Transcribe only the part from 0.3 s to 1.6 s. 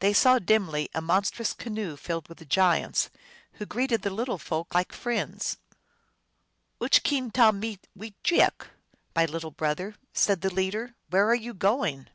dimly a monstrous